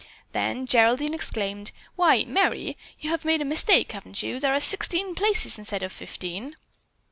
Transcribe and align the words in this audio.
Then 0.31 0.65
Geraldine 0.65 1.13
exclaimed: 1.13 1.71
"Why, 1.95 2.23
Merry, 2.23 2.75
you 2.99 3.11
have 3.11 3.23
made 3.23 3.39
a 3.39 3.45
mistake, 3.45 3.91
haven't 3.91 4.23
you? 4.23 4.39
There 4.39 4.51
are 4.51 4.59
sixteen 4.59 5.13
places 5.13 5.59
instead 5.59 5.83
of 5.83 5.91
fifteen." 5.91 6.55